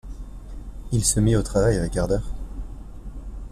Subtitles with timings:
[0.91, 2.23] Il se mit au travail avec ardeur.